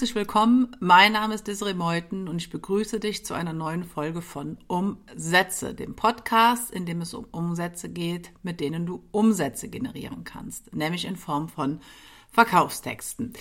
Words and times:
herzlich 0.00 0.14
willkommen. 0.14 0.74
Mein 0.80 1.12
Name 1.12 1.34
ist 1.34 1.46
Desiree 1.46 1.74
Meuthen 1.74 2.26
und 2.26 2.38
ich 2.38 2.48
begrüße 2.48 3.00
dich 3.00 3.22
zu 3.22 3.34
einer 3.34 3.52
neuen 3.52 3.84
Folge 3.84 4.22
von 4.22 4.56
Umsätze, 4.66 5.74
dem 5.74 5.94
Podcast, 5.94 6.70
in 6.70 6.86
dem 6.86 7.02
es 7.02 7.12
um 7.12 7.26
Umsätze 7.32 7.90
geht, 7.90 8.32
mit 8.42 8.60
denen 8.60 8.86
du 8.86 9.04
Umsätze 9.10 9.68
generieren 9.68 10.24
kannst, 10.24 10.74
nämlich 10.74 11.04
in 11.04 11.16
Form 11.16 11.50
von 11.50 11.80
Verkaufstexten. 12.30 13.34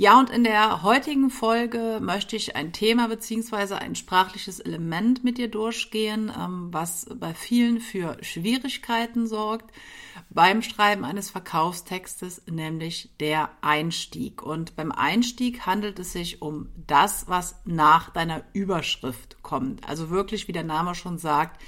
Ja, 0.00 0.20
und 0.20 0.30
in 0.30 0.44
der 0.44 0.84
heutigen 0.84 1.28
Folge 1.28 1.98
möchte 2.00 2.36
ich 2.36 2.54
ein 2.54 2.72
Thema 2.72 3.08
beziehungsweise 3.08 3.78
ein 3.78 3.96
sprachliches 3.96 4.60
Element 4.60 5.24
mit 5.24 5.38
dir 5.38 5.48
durchgehen, 5.48 6.32
ähm, 6.38 6.68
was 6.70 7.06
bei 7.18 7.34
vielen 7.34 7.80
für 7.80 8.16
Schwierigkeiten 8.22 9.26
sorgt 9.26 9.72
beim 10.30 10.62
Schreiben 10.62 11.04
eines 11.04 11.30
Verkaufstextes, 11.30 12.42
nämlich 12.48 13.10
der 13.18 13.50
Einstieg. 13.60 14.40
Und 14.40 14.76
beim 14.76 14.92
Einstieg 14.92 15.66
handelt 15.66 15.98
es 15.98 16.12
sich 16.12 16.42
um 16.42 16.68
das, 16.86 17.28
was 17.28 17.56
nach 17.64 18.10
deiner 18.10 18.44
Überschrift 18.52 19.42
kommt. 19.42 19.88
Also 19.88 20.10
wirklich, 20.10 20.46
wie 20.46 20.52
der 20.52 20.64
Name 20.64 20.94
schon 20.94 21.18
sagt, 21.18 21.60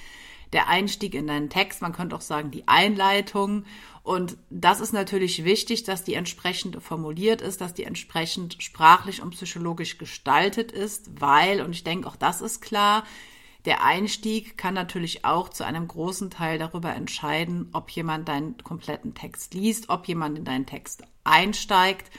der 0.53 0.69
Einstieg 0.69 1.15
in 1.15 1.27
deinen 1.27 1.51
Text. 1.51 1.83
Man 1.83 1.93
könnte 1.93 2.17
auch 2.17 2.21
sagen, 2.21 2.51
die 2.51 2.69
Einleitung. 2.69 3.65
Und 4.11 4.39
das 4.51 4.81
ist 4.81 4.93
natürlich 4.93 5.45
wichtig, 5.45 5.85
dass 5.85 6.03
die 6.03 6.15
entsprechend 6.15 6.83
formuliert 6.83 7.41
ist, 7.41 7.61
dass 7.61 7.75
die 7.75 7.85
entsprechend 7.85 8.61
sprachlich 8.61 9.23
und 9.23 9.31
psychologisch 9.31 9.99
gestaltet 9.99 10.73
ist, 10.73 11.21
weil, 11.21 11.61
und 11.61 11.71
ich 11.71 11.85
denke, 11.85 12.09
auch 12.09 12.17
das 12.17 12.41
ist 12.41 12.61
klar, 12.61 13.05
der 13.67 13.85
Einstieg 13.85 14.59
kann 14.59 14.75
natürlich 14.75 15.25
auch 15.25 15.49
zu 15.49 15.65
einem 15.65 15.87
großen 15.87 16.29
Teil 16.29 16.59
darüber 16.59 16.93
entscheiden, 16.93 17.69
ob 17.73 17.89
jemand 17.91 18.29
deinen 18.29 18.59
kompletten 18.59 19.15
Text 19.15 19.55
liest, 19.55 19.91
ob 19.91 20.09
jemand 20.09 20.39
in 20.39 20.45
deinen 20.45 20.67
Text 20.67 21.05
einsteigt 21.23 22.11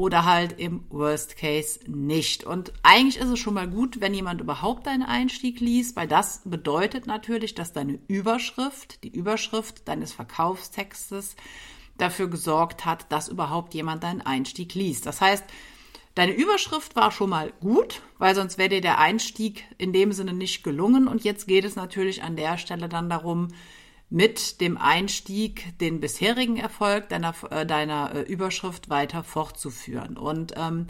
oder 0.00 0.24
halt 0.24 0.58
im 0.58 0.82
Worst 0.88 1.36
Case 1.36 1.78
nicht. 1.86 2.42
Und 2.44 2.72
eigentlich 2.82 3.18
ist 3.18 3.28
es 3.28 3.38
schon 3.38 3.52
mal 3.52 3.68
gut, 3.68 4.00
wenn 4.00 4.14
jemand 4.14 4.40
überhaupt 4.40 4.86
deinen 4.86 5.02
Einstieg 5.02 5.60
liest, 5.60 5.94
weil 5.94 6.08
das 6.08 6.40
bedeutet 6.46 7.06
natürlich, 7.06 7.54
dass 7.54 7.74
deine 7.74 7.98
Überschrift, 8.08 9.04
die 9.04 9.10
Überschrift 9.10 9.86
deines 9.88 10.14
Verkaufstextes 10.14 11.36
dafür 11.98 12.28
gesorgt 12.28 12.86
hat, 12.86 13.12
dass 13.12 13.28
überhaupt 13.28 13.74
jemand 13.74 14.02
deinen 14.02 14.22
Einstieg 14.22 14.72
liest. 14.72 15.04
Das 15.04 15.20
heißt, 15.20 15.44
deine 16.14 16.32
Überschrift 16.32 16.96
war 16.96 17.10
schon 17.12 17.28
mal 17.28 17.52
gut, 17.60 18.00
weil 18.16 18.34
sonst 18.34 18.56
wäre 18.56 18.70
dir 18.70 18.80
der 18.80 19.00
Einstieg 19.00 19.66
in 19.76 19.92
dem 19.92 20.12
Sinne 20.12 20.32
nicht 20.32 20.64
gelungen. 20.64 21.08
Und 21.08 21.24
jetzt 21.24 21.46
geht 21.46 21.66
es 21.66 21.76
natürlich 21.76 22.22
an 22.22 22.36
der 22.36 22.56
Stelle 22.56 22.88
dann 22.88 23.10
darum, 23.10 23.48
mit 24.10 24.60
dem 24.60 24.76
Einstieg 24.76 25.78
den 25.78 26.00
bisherigen 26.00 26.56
Erfolg 26.56 27.08
deiner, 27.08 27.34
äh, 27.50 27.64
deiner 27.64 28.14
äh, 28.14 28.20
Überschrift 28.22 28.90
weiter 28.90 29.22
fortzuführen. 29.22 30.18
Und 30.18 30.54
ähm, 30.56 30.88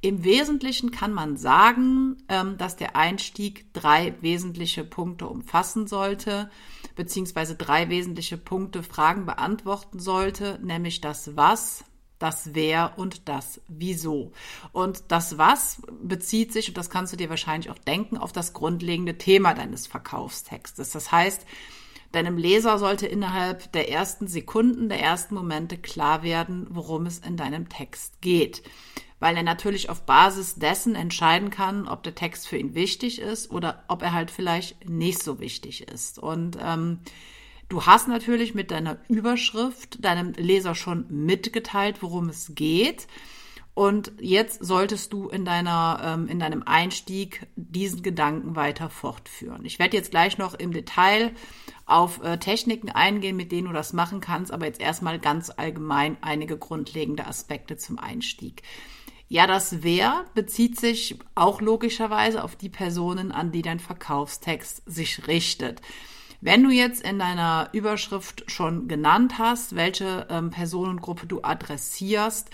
im 0.00 0.24
Wesentlichen 0.24 0.90
kann 0.90 1.12
man 1.12 1.36
sagen, 1.36 2.16
ähm, 2.28 2.58
dass 2.58 2.76
der 2.76 2.96
Einstieg 2.96 3.72
drei 3.72 4.14
wesentliche 4.20 4.82
Punkte 4.82 5.28
umfassen 5.28 5.86
sollte, 5.86 6.50
beziehungsweise 6.96 7.54
drei 7.54 7.88
wesentliche 7.88 8.36
Punkte 8.36 8.82
Fragen 8.82 9.26
beantworten 9.26 10.00
sollte, 10.00 10.58
nämlich 10.62 11.02
das 11.02 11.36
Was, 11.36 11.84
das 12.18 12.54
Wer 12.54 12.94
und 12.96 13.28
das 13.28 13.60
Wieso. 13.68 14.32
Und 14.72 15.04
das 15.08 15.38
Was 15.38 15.82
bezieht 16.02 16.52
sich, 16.52 16.68
und 16.68 16.78
das 16.78 16.90
kannst 16.90 17.12
du 17.12 17.16
dir 17.16 17.30
wahrscheinlich 17.30 17.70
auch 17.70 17.78
denken, 17.78 18.16
auf 18.16 18.32
das 18.32 18.54
grundlegende 18.54 19.18
Thema 19.18 19.54
deines 19.54 19.86
Verkaufstextes. 19.86 20.90
Das 20.90 21.12
heißt, 21.12 21.46
Deinem 22.12 22.36
Leser 22.36 22.78
sollte 22.78 23.06
innerhalb 23.06 23.72
der 23.72 23.90
ersten 23.90 24.26
Sekunden, 24.28 24.88
der 24.88 25.00
ersten 25.00 25.34
Momente 25.34 25.78
klar 25.78 26.22
werden, 26.22 26.66
worum 26.70 27.06
es 27.06 27.18
in 27.18 27.36
deinem 27.36 27.68
Text 27.70 28.20
geht. 28.20 28.62
Weil 29.18 29.36
er 29.36 29.42
natürlich 29.42 29.88
auf 29.88 30.02
Basis 30.02 30.56
dessen 30.56 30.94
entscheiden 30.94 31.50
kann, 31.50 31.88
ob 31.88 32.02
der 32.02 32.14
Text 32.14 32.46
für 32.48 32.58
ihn 32.58 32.74
wichtig 32.74 33.20
ist 33.20 33.50
oder 33.50 33.82
ob 33.88 34.02
er 34.02 34.12
halt 34.12 34.30
vielleicht 34.30 34.88
nicht 34.88 35.22
so 35.22 35.40
wichtig 35.40 35.88
ist. 35.88 36.18
Und 36.18 36.58
ähm, 36.62 36.98
du 37.68 37.86
hast 37.86 38.08
natürlich 38.08 38.54
mit 38.54 38.70
deiner 38.70 38.98
Überschrift 39.08 40.04
deinem 40.04 40.32
Leser 40.32 40.74
schon 40.74 41.06
mitgeteilt, 41.08 42.02
worum 42.02 42.28
es 42.28 42.54
geht. 42.54 43.06
Und 43.74 44.12
jetzt 44.20 44.62
solltest 44.62 45.14
du 45.14 45.28
in 45.28 45.46
deiner, 45.46 46.00
ähm, 46.04 46.28
in 46.28 46.38
deinem 46.38 46.62
Einstieg 46.62 47.46
diesen 47.56 48.02
Gedanken 48.02 48.54
weiter 48.54 48.90
fortführen. 48.90 49.64
Ich 49.64 49.78
werde 49.78 49.96
jetzt 49.96 50.10
gleich 50.10 50.36
noch 50.36 50.52
im 50.52 50.72
Detail 50.72 51.32
auf 51.86 52.22
äh, 52.22 52.36
Techniken 52.36 52.90
eingehen, 52.90 53.36
mit 53.36 53.50
denen 53.50 53.68
du 53.68 53.72
das 53.72 53.94
machen 53.94 54.20
kannst, 54.20 54.52
aber 54.52 54.66
jetzt 54.66 54.80
erstmal 54.80 55.18
ganz 55.18 55.50
allgemein 55.56 56.18
einige 56.20 56.58
grundlegende 56.58 57.26
Aspekte 57.26 57.78
zum 57.78 57.98
Einstieg. 57.98 58.62
Ja, 59.28 59.46
das 59.46 59.82
Wer 59.82 60.26
bezieht 60.34 60.78
sich 60.78 61.18
auch 61.34 61.62
logischerweise 61.62 62.44
auf 62.44 62.54
die 62.56 62.68
Personen, 62.68 63.32
an 63.32 63.52
die 63.52 63.62
dein 63.62 63.80
Verkaufstext 63.80 64.82
sich 64.84 65.26
richtet. 65.26 65.80
Wenn 66.42 66.62
du 66.62 66.70
jetzt 66.70 67.02
in 67.02 67.18
deiner 67.18 67.70
Überschrift 67.72 68.50
schon 68.50 68.88
genannt 68.88 69.38
hast, 69.38 69.76
welche 69.76 70.26
ähm, 70.28 70.50
Personengruppe 70.50 71.26
du 71.26 71.40
adressierst, 71.42 72.50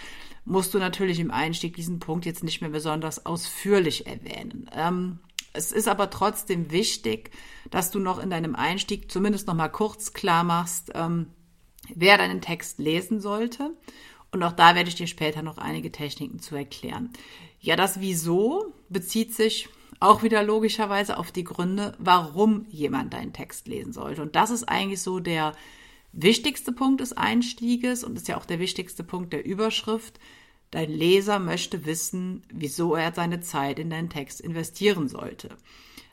musst 0.49 0.73
du 0.73 0.79
natürlich 0.79 1.21
im 1.21 1.31
Einstieg 1.31 1.77
diesen 1.77 2.01
Punkt 2.01 2.25
jetzt 2.25 2.43
nicht 2.43 2.61
mehr 2.61 2.71
besonders 2.71 3.27
ausführlich 3.27 4.07
erwähnen. 4.07 4.69
Ähm, 4.75 5.19
es 5.53 5.73
ist 5.73 5.89
aber 5.89 6.11
trotzdem 6.11 6.71
wichtig, 6.71 7.31
dass 7.71 7.91
du 7.91 7.99
noch 7.99 8.19
in 8.19 8.31
deinem 8.31 8.55
Einstieg 8.55 9.11
zumindest 9.11 9.47
noch 9.47 9.55
mal 9.55 9.69
kurz 9.69 10.13
klar 10.13 10.45
machst, 10.45 10.91
ähm, 10.95 11.27
wer 11.95 12.19
deinen 12.19 12.41
Text 12.41 12.79
lesen 12.79 13.21
sollte. 13.21 13.71
Und 14.31 14.43
auch 14.43 14.53
da 14.53 14.75
werde 14.75 14.89
ich 14.89 14.95
dir 14.95 15.07
später 15.07 15.43
noch 15.43 15.59
einige 15.59 15.93
Techniken 15.93 16.39
zu 16.39 16.55
erklären. 16.55 17.11
Ja, 17.61 17.77
das 17.77 18.01
Wieso 18.01 18.73
bezieht 18.89 19.35
sich 19.35 19.69
auch 20.01 20.23
wieder 20.23 20.43
logischerweise 20.43 21.19
auf 21.19 21.33
die 21.33 21.45
Gründe, 21.45 21.95
warum 21.99 22.67
jemand 22.69 23.13
deinen 23.13 23.33
Text 23.33 23.67
lesen 23.67 23.93
sollte. 23.93 24.23
Und 24.23 24.37
das 24.37 24.51
ist 24.51 24.69
eigentlich 24.69 25.03
so 25.03 25.19
der 25.19 25.55
wichtigste 26.23 26.73
Punkt 26.73 27.01
des 27.01 27.12
Einstieges 27.12 28.05
und 28.05 28.17
ist 28.17 28.29
ja 28.29 28.37
auch 28.37 28.45
der 28.45 28.59
wichtigste 28.59 29.05
Punkt 29.05 29.33
der 29.33 29.45
Überschrift. 29.45 30.19
Dein 30.71 30.91
Leser 30.91 31.39
möchte 31.39 31.87
wissen, 31.87 32.43
wieso 32.53 32.95
er 32.95 33.15
seine 33.15 33.41
Zeit 33.41 33.79
in 33.79 33.89
deinen 33.89 34.11
Text 34.11 34.41
investieren 34.41 35.09
sollte. 35.09 35.56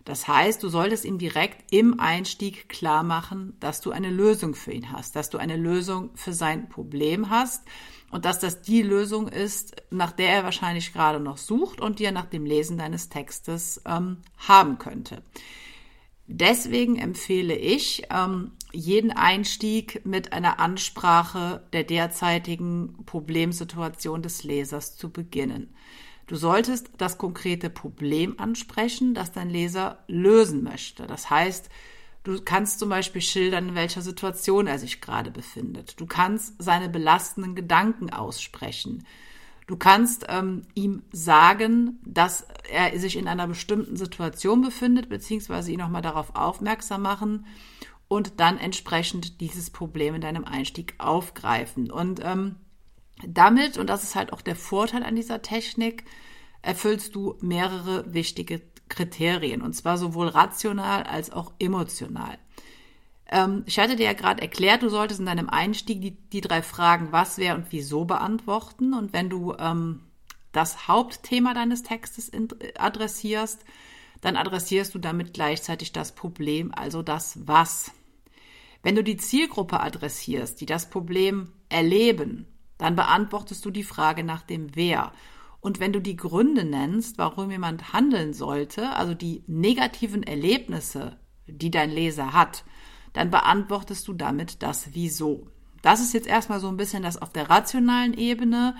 Das 0.05 0.27
heißt, 0.27 0.61
du 0.61 0.69
solltest 0.69 1.03
ihm 1.03 1.17
direkt 1.17 1.73
im 1.73 1.99
Einstieg 1.99 2.69
klar 2.69 3.01
machen, 3.01 3.57
dass 3.59 3.81
du 3.81 3.89
eine 3.89 4.11
Lösung 4.11 4.53
für 4.53 4.71
ihn 4.71 4.91
hast, 4.91 5.15
dass 5.15 5.31
du 5.31 5.39
eine 5.39 5.57
Lösung 5.57 6.11
für 6.13 6.33
sein 6.33 6.69
Problem 6.69 7.31
hast 7.31 7.63
und 8.11 8.23
dass 8.23 8.39
das 8.39 8.61
die 8.61 8.83
Lösung 8.83 9.27
ist, 9.27 9.75
nach 9.89 10.11
der 10.11 10.29
er 10.29 10.43
wahrscheinlich 10.43 10.93
gerade 10.93 11.19
noch 11.19 11.37
sucht 11.37 11.81
und 11.81 11.97
die 11.97 12.05
er 12.05 12.11
nach 12.11 12.27
dem 12.27 12.45
Lesen 12.45 12.77
deines 12.77 13.09
Textes 13.09 13.81
ähm, 13.87 14.17
haben 14.37 14.77
könnte. 14.77 15.23
Deswegen 16.27 16.97
empfehle 16.97 17.55
ich, 17.55 18.03
ähm, 18.11 18.51
jeden 18.75 19.11
Einstieg 19.11 20.05
mit 20.05 20.33
einer 20.33 20.59
Ansprache 20.59 21.63
der 21.73 21.83
derzeitigen 21.83 22.97
Problemsituation 23.05 24.21
des 24.21 24.43
Lesers 24.43 24.97
zu 24.97 25.09
beginnen. 25.09 25.73
Du 26.27 26.35
solltest 26.35 26.89
das 26.97 27.17
konkrete 27.17 27.69
Problem 27.69 28.39
ansprechen, 28.39 29.13
das 29.13 29.31
dein 29.31 29.49
Leser 29.49 29.99
lösen 30.07 30.63
möchte. 30.63 31.05
Das 31.05 31.29
heißt, 31.29 31.69
du 32.23 32.41
kannst 32.41 32.79
zum 32.79 32.89
Beispiel 32.89 33.21
schildern, 33.21 33.69
in 33.69 33.75
welcher 33.75 34.01
Situation 34.01 34.67
er 34.67 34.79
sich 34.79 35.01
gerade 35.01 35.31
befindet. 35.31 35.99
Du 35.99 36.07
kannst 36.07 36.55
seine 36.61 36.89
belastenden 36.89 37.55
Gedanken 37.55 38.09
aussprechen. 38.09 39.05
Du 39.67 39.77
kannst 39.77 40.25
ähm, 40.29 40.63
ihm 40.73 41.03
sagen, 41.11 41.99
dass 42.03 42.47
er 42.71 42.97
sich 42.99 43.17
in 43.17 43.27
einer 43.27 43.47
bestimmten 43.47 43.95
Situation 43.95 44.61
befindet, 44.61 45.09
beziehungsweise 45.09 45.71
ihn 45.71 45.79
nochmal 45.79 46.03
darauf 46.03 46.35
aufmerksam 46.35 47.03
machen 47.03 47.45
und 48.07 48.39
dann 48.39 48.57
entsprechend 48.57 49.41
dieses 49.41 49.69
Problem 49.69 50.15
in 50.15 50.21
deinem 50.21 50.45
Einstieg 50.45 50.95
aufgreifen. 50.97 51.91
Und 51.91 52.21
ähm, 52.23 52.57
damit, 53.25 53.77
und 53.77 53.87
das 53.87 54.03
ist 54.03 54.15
halt 54.15 54.33
auch 54.33 54.41
der 54.41 54.55
Vorteil 54.55 55.03
an 55.03 55.15
dieser 55.15 55.41
Technik, 55.41 56.05
erfüllst 56.61 57.15
du 57.15 57.37
mehrere 57.41 58.13
wichtige 58.13 58.61
Kriterien, 58.89 59.61
und 59.61 59.73
zwar 59.73 59.97
sowohl 59.97 60.27
rational 60.27 61.03
als 61.03 61.31
auch 61.31 61.53
emotional. 61.59 62.37
Ähm, 63.27 63.63
ich 63.65 63.79
hatte 63.79 63.95
dir 63.95 64.05
ja 64.05 64.13
gerade 64.13 64.41
erklärt, 64.41 64.83
du 64.83 64.89
solltest 64.89 65.19
in 65.19 65.25
deinem 65.25 65.49
Einstieg 65.49 66.01
die, 66.01 66.11
die 66.11 66.41
drei 66.41 66.61
Fragen 66.61 67.11
was, 67.11 67.37
wer 67.37 67.55
und 67.55 67.67
wieso 67.71 68.05
beantworten. 68.05 68.93
Und 68.93 69.13
wenn 69.13 69.29
du 69.29 69.55
ähm, 69.57 70.01
das 70.51 70.87
Hauptthema 70.87 71.53
deines 71.53 71.83
Textes 71.83 72.31
adressierst, 72.77 73.65
dann 74.21 74.37
adressierst 74.37 74.93
du 74.95 74.99
damit 74.99 75.33
gleichzeitig 75.33 75.91
das 75.91 76.13
Problem, 76.13 76.71
also 76.75 77.01
das 77.01 77.39
Was. 77.47 77.91
Wenn 78.83 78.95
du 78.95 79.03
die 79.03 79.17
Zielgruppe 79.17 79.79
adressierst, 79.79 80.61
die 80.61 80.65
das 80.65 80.89
Problem 80.89 81.51
erleben, 81.69 82.47
dann 82.77 82.95
beantwortest 82.95 83.65
du 83.65 83.71
die 83.71 83.83
Frage 83.83 84.23
nach 84.23 84.43
dem 84.43 84.75
Wer. 84.75 85.11
Und 85.59 85.79
wenn 85.79 85.93
du 85.93 85.99
die 85.99 86.15
Gründe 86.15 86.63
nennst, 86.63 87.17
warum 87.17 87.49
jemand 87.49 87.93
handeln 87.93 88.33
sollte, 88.33 88.91
also 88.91 89.13
die 89.13 89.43
negativen 89.47 90.21
Erlebnisse, 90.21 91.17
die 91.47 91.71
dein 91.71 91.89
Leser 91.89 92.33
hat, 92.33 92.63
dann 93.13 93.31
beantwortest 93.31 94.07
du 94.07 94.13
damit 94.13 94.61
das 94.61 94.93
Wieso. 94.93 95.47
Das 95.81 96.01
ist 96.01 96.13
jetzt 96.13 96.27
erstmal 96.27 96.59
so 96.59 96.67
ein 96.67 96.77
bisschen 96.77 97.03
das 97.03 97.19
auf 97.21 97.31
der 97.31 97.49
rationalen 97.49 98.13
Ebene. 98.13 98.75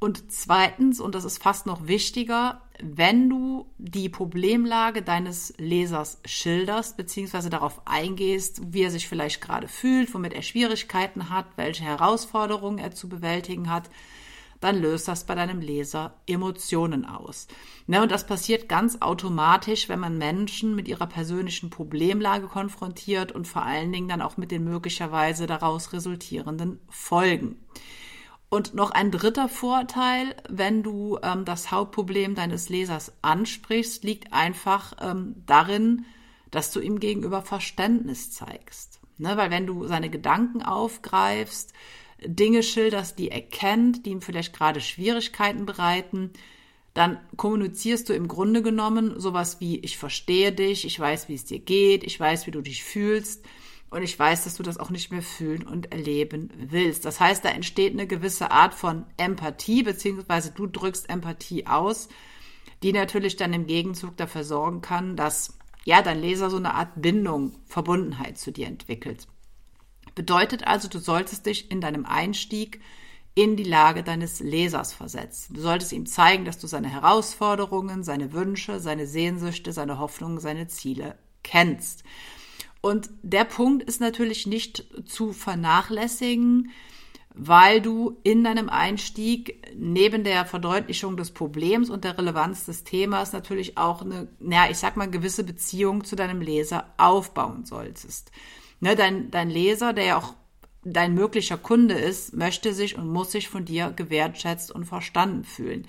Und 0.00 0.32
zweitens, 0.32 0.98
und 0.98 1.14
das 1.14 1.24
ist 1.24 1.42
fast 1.42 1.66
noch 1.66 1.86
wichtiger, 1.86 2.62
wenn 2.82 3.28
du 3.28 3.66
die 3.76 4.08
Problemlage 4.08 5.02
deines 5.02 5.52
Lesers 5.58 6.22
schilderst, 6.24 6.96
beziehungsweise 6.96 7.50
darauf 7.50 7.82
eingehst, 7.84 8.72
wie 8.72 8.82
er 8.82 8.90
sich 8.90 9.06
vielleicht 9.06 9.42
gerade 9.42 9.68
fühlt, 9.68 10.12
womit 10.14 10.32
er 10.32 10.40
Schwierigkeiten 10.40 11.28
hat, 11.28 11.44
welche 11.56 11.84
Herausforderungen 11.84 12.78
er 12.78 12.92
zu 12.92 13.10
bewältigen 13.10 13.68
hat, 13.68 13.90
dann 14.60 14.80
löst 14.80 15.06
das 15.06 15.24
bei 15.24 15.34
deinem 15.34 15.60
Leser 15.60 16.14
Emotionen 16.26 17.04
aus. 17.04 17.46
Ne, 17.86 18.00
und 18.00 18.10
das 18.10 18.26
passiert 18.26 18.70
ganz 18.70 19.02
automatisch, 19.02 19.90
wenn 19.90 20.00
man 20.00 20.16
Menschen 20.16 20.74
mit 20.74 20.88
ihrer 20.88 21.06
persönlichen 21.06 21.68
Problemlage 21.68 22.46
konfrontiert 22.46 23.32
und 23.32 23.46
vor 23.46 23.64
allen 23.64 23.92
Dingen 23.92 24.08
dann 24.08 24.22
auch 24.22 24.38
mit 24.38 24.50
den 24.50 24.64
möglicherweise 24.64 25.46
daraus 25.46 25.92
resultierenden 25.92 26.80
Folgen. 26.88 27.56
Und 28.50 28.74
noch 28.74 28.90
ein 28.90 29.12
dritter 29.12 29.48
Vorteil, 29.48 30.34
wenn 30.48 30.82
du 30.82 31.18
ähm, 31.22 31.44
das 31.44 31.70
Hauptproblem 31.70 32.34
deines 32.34 32.68
Lesers 32.68 33.12
ansprichst, 33.22 34.02
liegt 34.02 34.32
einfach 34.32 34.92
ähm, 35.00 35.36
darin, 35.46 36.04
dass 36.50 36.72
du 36.72 36.80
ihm 36.80 36.98
gegenüber 36.98 37.42
Verständnis 37.42 38.32
zeigst. 38.32 39.00
Ne? 39.18 39.36
Weil 39.36 39.52
wenn 39.52 39.68
du 39.68 39.86
seine 39.86 40.10
Gedanken 40.10 40.62
aufgreifst, 40.62 41.72
Dinge 42.24 42.64
schilderst, 42.64 43.20
die 43.20 43.30
er 43.30 43.40
kennt, 43.40 44.04
die 44.04 44.10
ihm 44.10 44.20
vielleicht 44.20 44.52
gerade 44.52 44.80
Schwierigkeiten 44.80 45.64
bereiten, 45.64 46.32
dann 46.92 47.20
kommunizierst 47.36 48.08
du 48.08 48.14
im 48.14 48.26
Grunde 48.26 48.62
genommen 48.62 49.18
sowas 49.20 49.60
wie, 49.60 49.78
ich 49.78 49.96
verstehe 49.96 50.50
dich, 50.50 50.84
ich 50.84 50.98
weiß, 50.98 51.28
wie 51.28 51.34
es 51.34 51.44
dir 51.44 51.60
geht, 51.60 52.02
ich 52.02 52.18
weiß, 52.18 52.48
wie 52.48 52.50
du 52.50 52.62
dich 52.62 52.82
fühlst. 52.82 53.44
Und 53.90 54.02
ich 54.02 54.16
weiß, 54.16 54.44
dass 54.44 54.54
du 54.54 54.62
das 54.62 54.78
auch 54.78 54.90
nicht 54.90 55.10
mehr 55.10 55.22
fühlen 55.22 55.66
und 55.66 55.90
erleben 55.92 56.50
willst. 56.56 57.04
Das 57.04 57.18
heißt, 57.18 57.44
da 57.44 57.48
entsteht 57.48 57.92
eine 57.92 58.06
gewisse 58.06 58.52
Art 58.52 58.72
von 58.72 59.04
Empathie, 59.16 59.82
beziehungsweise 59.82 60.52
du 60.52 60.66
drückst 60.68 61.10
Empathie 61.10 61.66
aus, 61.66 62.08
die 62.84 62.92
natürlich 62.92 63.36
dann 63.36 63.52
im 63.52 63.66
Gegenzug 63.66 64.16
dafür 64.16 64.44
sorgen 64.44 64.80
kann, 64.80 65.16
dass 65.16 65.58
ja 65.84 66.02
dein 66.02 66.20
Leser 66.20 66.50
so 66.50 66.56
eine 66.56 66.74
Art 66.74 67.02
Bindung, 67.02 67.56
Verbundenheit 67.66 68.38
zu 68.38 68.52
dir 68.52 68.68
entwickelt. 68.68 69.26
Bedeutet 70.14 70.66
also, 70.66 70.88
du 70.88 70.98
solltest 70.98 71.46
dich 71.46 71.70
in 71.70 71.80
deinem 71.80 72.06
Einstieg 72.06 72.80
in 73.34 73.56
die 73.56 73.64
Lage 73.64 74.02
deines 74.02 74.40
Lesers 74.40 74.92
versetzen. 74.92 75.54
Du 75.54 75.60
solltest 75.60 75.92
ihm 75.92 76.06
zeigen, 76.06 76.44
dass 76.44 76.58
du 76.58 76.66
seine 76.66 76.88
Herausforderungen, 76.88 78.02
seine 78.02 78.32
Wünsche, 78.32 78.80
seine 78.80 79.06
Sehnsüchte, 79.06 79.72
seine 79.72 79.98
Hoffnungen, 79.98 80.40
seine 80.40 80.68
Ziele 80.68 81.16
kennst. 81.42 82.04
Und 82.80 83.10
der 83.22 83.44
Punkt 83.44 83.82
ist 83.82 84.00
natürlich 84.00 84.46
nicht 84.46 84.86
zu 85.06 85.32
vernachlässigen, 85.32 86.70
weil 87.34 87.80
du 87.80 88.18
in 88.22 88.42
deinem 88.42 88.68
Einstieg 88.68 89.62
neben 89.76 90.24
der 90.24 90.44
Verdeutlichung 90.44 91.16
des 91.16 91.30
Problems 91.30 91.88
und 91.88 92.04
der 92.04 92.18
Relevanz 92.18 92.66
des 92.66 92.82
Themas 92.84 93.32
natürlich 93.32 93.78
auch 93.78 94.02
eine, 94.02 94.28
naja, 94.40 94.70
ich 94.70 94.78
sag 94.78 94.96
mal, 94.96 95.10
gewisse 95.10 95.44
Beziehung 95.44 96.04
zu 96.04 96.16
deinem 96.16 96.40
Leser 96.40 96.92
aufbauen 96.96 97.64
solltest. 97.64 98.32
Ne, 98.80 98.96
dein, 98.96 99.30
dein 99.30 99.50
Leser, 99.50 99.92
der 99.92 100.04
ja 100.04 100.18
auch 100.18 100.34
dein 100.82 101.14
möglicher 101.14 101.58
Kunde 101.58 101.94
ist, 101.94 102.34
möchte 102.34 102.72
sich 102.72 102.96
und 102.96 103.08
muss 103.08 103.32
sich 103.32 103.48
von 103.48 103.64
dir 103.64 103.90
gewertschätzt 103.90 104.72
und 104.72 104.86
verstanden 104.86 105.44
fühlen. 105.44 105.86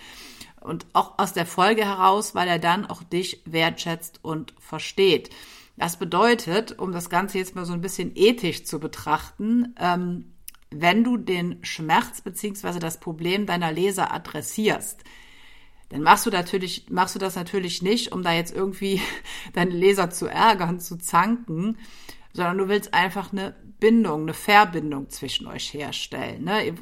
Und 0.60 0.86
auch 0.94 1.18
aus 1.18 1.34
der 1.34 1.46
Folge 1.46 1.86
heraus, 1.86 2.36
weil 2.36 2.48
er 2.48 2.60
dann 2.60 2.86
auch 2.86 3.02
dich 3.02 3.42
wertschätzt 3.46 4.20
und 4.22 4.54
versteht. 4.60 5.32
Das 5.78 5.98
bedeutet, 5.98 6.78
um 6.78 6.92
das 6.92 7.10
Ganze 7.10 7.38
jetzt 7.38 7.56
mal 7.56 7.66
so 7.66 7.74
ein 7.74 7.82
bisschen 7.82 8.12
ethisch 8.16 8.66
zu 8.66 8.80
betrachten, 8.80 9.76
ähm, 9.80 10.34
wenn 10.70 11.04
du 11.04 11.18
den 11.18 11.64
Schmerz 11.64 12.22
beziehungsweise 12.22 12.80
das 12.80 13.00
Problem 13.00 13.46
deiner 13.46 13.72
Leser 13.72 14.14
adressierst, 14.14 15.04
dann 15.90 16.02
machst 16.02 16.26
du 16.26 16.30
natürlich, 16.30 16.90
machst 16.90 17.16
du 17.16 17.20
das 17.20 17.36
natürlich 17.36 17.82
nicht, 17.82 18.14
um 18.14 18.24
da 18.24 18.32
jetzt 18.32 18.56
irgendwie 18.56 19.02
deine 19.54 19.72
Leser 19.72 20.10
zu 20.10 20.28
ärgern, 20.28 20.80
zu 20.80 20.98
zanken, 20.98 21.78
sondern 22.34 22.58
du 22.58 22.70
willst 22.70 22.94
einfach 22.94 23.34
eine 23.34 23.56
Bindung, 23.82 24.22
eine 24.22 24.34
Verbindung 24.34 25.10
zwischen 25.10 25.48
euch 25.48 25.74
herstellen, 25.74 26.46
ne? 26.46 26.76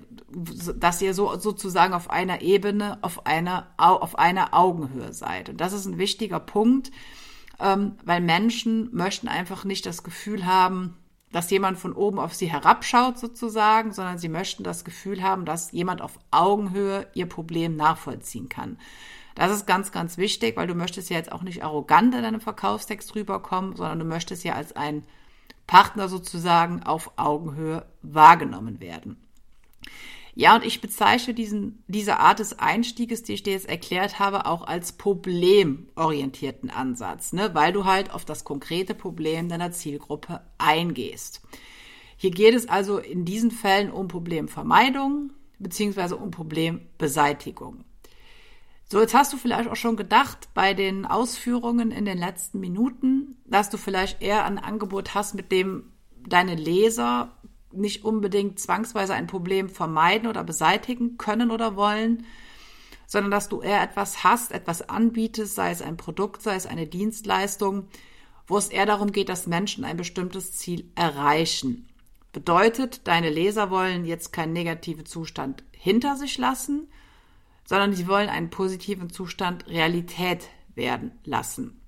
dass 0.75 1.01
ihr 1.01 1.15
so 1.15 1.39
sozusagen 1.39 1.94
auf 1.94 2.09
einer 2.12 2.41
Ebene, 2.41 3.00
auf 3.01 3.25
einer, 3.25 3.74
auf 3.77 4.19
einer 4.19 4.53
Augenhöhe 4.53 5.13
seid. 5.13 5.50
Und 5.50 5.59
das 5.59 5.74
ist 5.74 5.86
ein 5.86 5.97
wichtiger 5.97 6.39
Punkt, 6.39 6.91
ähm, 7.59 7.94
weil 8.03 8.21
Menschen 8.21 8.89
möchten 8.95 9.27
einfach 9.27 9.65
nicht 9.65 9.85
das 9.85 10.03
Gefühl 10.03 10.45
haben, 10.45 10.95
dass 11.31 11.51
jemand 11.51 11.77
von 11.77 11.94
oben 11.94 12.19
auf 12.19 12.33
sie 12.33 12.51
herabschaut 12.51 13.19
sozusagen, 13.19 13.94
sondern 13.94 14.17
sie 14.17 14.29
möchten 14.29 14.63
das 14.63 14.83
Gefühl 14.83 15.21
haben, 15.21 15.45
dass 15.45 15.71
jemand 15.71 16.01
auf 16.01 16.17
Augenhöhe 16.31 17.07
ihr 17.13 17.27
Problem 17.27 17.75
nachvollziehen 17.75 18.50
kann. 18.50 18.77
Das 19.35 19.51
ist 19.51 19.67
ganz, 19.67 19.91
ganz 19.91 20.17
wichtig, 20.17 20.57
weil 20.57 20.67
du 20.67 20.75
möchtest 20.75 21.09
ja 21.09 21.17
jetzt 21.17 21.31
auch 21.31 21.44
nicht 21.44 21.63
arrogant 21.63 22.15
in 22.15 22.23
deinem 22.23 22.41
Verkaufstext 22.41 23.13
rüberkommen, 23.15 23.75
sondern 23.75 24.00
du 24.00 24.05
möchtest 24.05 24.44
ja 24.44 24.53
als 24.53 24.75
ein 24.75 25.03
Partner 25.67 26.09
sozusagen 26.09 26.83
auf 26.83 27.12
Augenhöhe 27.15 27.85
wahrgenommen 28.01 28.81
werden. 28.81 29.17
Ja, 30.39 30.56
und 30.56 30.63
ich 30.63 30.80
bezeichne 30.80 31.33
diesen, 31.33 31.83
diese 31.89 32.18
Art 32.18 32.39
des 32.39 32.59
Einstieges, 32.59 33.24
die 33.24 33.33
ich 33.33 33.44
dir 33.44 33.51
jetzt 33.51 33.68
erklärt 33.68 34.19
habe, 34.19 34.45
auch 34.45 34.65
als 34.65 34.94
problemorientierten 34.94 36.69
Ansatz, 36.69 37.33
ne? 37.33 37.53
weil 37.56 37.74
du 37.74 37.83
halt 37.83 38.12
auf 38.12 38.24
das 38.24 38.45
konkrete 38.45 38.95
Problem 38.95 39.50
deiner 39.50 39.74
Zielgruppe 39.74 40.39
eingehst. 40.57 41.41
Hier 42.15 42.31
geht 42.31 42.56
es 42.56 42.69
also 42.69 43.00
in 43.00 43.25
diesen 43.25 43.51
Fällen 43.51 43.91
um 43.91 44.07
Problemvermeidung 44.07 45.33
beziehungsweise 45.57 46.15
um 46.15 46.31
Problembeseitigung. 46.31 47.83
So, 48.86 49.01
jetzt 49.01 49.13
hast 49.13 49.33
du 49.33 49.38
vielleicht 49.38 49.69
auch 49.69 49.75
schon 49.75 49.97
gedacht 49.97 50.47
bei 50.53 50.74
den 50.74 51.06
Ausführungen 51.06 51.91
in 51.91 52.06
den 52.06 52.18
letzten 52.18 52.62
Minuten, 52.62 53.36
dass 53.44 53.69
du 53.69 53.75
vielleicht 53.75 54.21
eher 54.21 54.45
ein 54.45 54.57
Angebot 54.57 55.15
hast, 55.15 55.36
mit 55.36 55.51
dem 55.51 55.91
deine 56.25 56.56
Leser 56.56 57.33
nicht 57.71 58.04
unbedingt 58.04 58.60
zwangsweise 58.60 59.13
ein 59.13 59.27
Problem 59.27 59.69
vermeiden 59.69 60.27
oder 60.27 60.44
beseitigen 60.44 61.18
können 61.18 61.51
oder 61.51 61.75
wollen, 61.75 62.25
sondern 63.06 63.31
dass 63.31 63.50
du 63.50 63.62
eher 63.62 63.81
etwas 63.81 64.24
hast, 64.24 64.51
etwas 64.51 64.88
anbietest, 64.88 65.56
sei 65.56 65.71
es 65.71 65.81
ein 65.81 65.98
Produkt, 65.98 66.42
sei 66.42 66.56
es 66.56 66.66
eine 66.66 66.88
Dienstleistung, 66.88 67.88
wo 68.48 68.57
es 68.57 68.69
eher 68.69 68.86
darum 68.86 69.12
geht, 69.12 69.30
dass 69.30 69.48
Menschen 69.48 69.83
ein 69.83 69.98
bestimmtes 69.98 70.54
Ziel 70.54 70.92
erreichen. 70.95 71.88
Bedeutet, 72.32 73.08
deine 73.08 73.29
Leser 73.29 73.72
wollen 73.72 74.05
jetzt 74.05 74.32
keinen 74.32 74.53
negativen 74.53 75.05
Zustand 75.05 75.63
hinter 75.72 76.15
sich 76.15 76.38
lassen, 76.38 76.88
sondern 77.65 77.93
sie 77.93 78.08
wollen 78.08 78.29
einen 78.29 78.50
positiven 78.50 79.10
Zustand 79.10 79.67
Realität 79.67 80.48
werden 80.75 81.12
lassen. 81.24 81.82